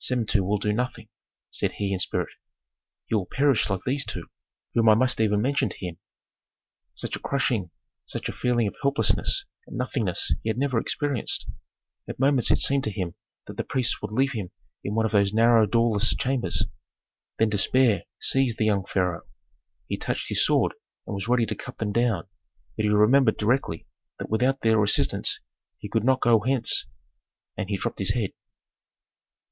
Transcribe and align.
"Samentu 0.00 0.40
will 0.42 0.58
do 0.58 0.72
nothing," 0.72 1.06
said 1.48 1.74
he 1.74 1.92
in 1.92 2.00
spirit. 2.00 2.30
"He 3.04 3.14
will 3.14 3.24
perish 3.24 3.70
like 3.70 3.82
these 3.86 4.04
two, 4.04 4.26
whom 4.74 4.88
I 4.88 4.94
must 4.96 5.20
even 5.20 5.40
mention 5.40 5.68
to 5.68 5.78
him." 5.78 5.98
Such 6.96 7.14
a 7.14 7.20
crushing, 7.20 7.70
such 8.04 8.28
a 8.28 8.32
feeling 8.32 8.66
of 8.66 8.74
helplessness 8.82 9.44
and 9.64 9.76
nothingness 9.78 10.32
he 10.42 10.50
had 10.50 10.58
never 10.58 10.80
experienced. 10.80 11.48
At 12.08 12.18
moments 12.18 12.50
it 12.50 12.58
seemed 12.58 12.82
to 12.82 12.90
him 12.90 13.14
that 13.46 13.58
the 13.58 13.62
priests 13.62 14.02
would 14.02 14.10
leave 14.10 14.32
him 14.32 14.50
in 14.82 14.96
one 14.96 15.06
of 15.06 15.12
those 15.12 15.32
narrow 15.32 15.66
doorless 15.66 16.16
chambers. 16.16 16.66
Then 17.38 17.48
despair 17.50 18.02
seized 18.18 18.58
the 18.58 18.64
young 18.66 18.86
pharaoh; 18.86 19.22
he 19.86 19.96
touched 19.96 20.30
his 20.30 20.44
sword 20.44 20.74
and 21.06 21.14
was 21.14 21.28
ready 21.28 21.46
to 21.46 21.54
cut 21.54 21.78
them 21.78 21.92
down. 21.92 22.26
But 22.74 22.86
he 22.86 22.88
remembered 22.88 23.36
directly 23.36 23.86
that 24.18 24.30
without 24.30 24.62
their 24.62 24.82
assistance 24.82 25.38
he 25.78 25.88
could 25.88 26.02
not 26.02 26.20
go 26.20 26.40
hence, 26.40 26.86
and 27.56 27.68
he 27.70 27.76
dropped 27.76 28.00
his 28.00 28.14
head. 28.14 28.32